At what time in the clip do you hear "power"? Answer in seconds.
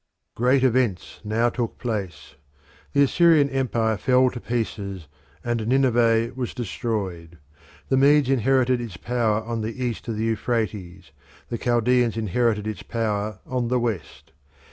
8.97-9.43, 12.81-13.41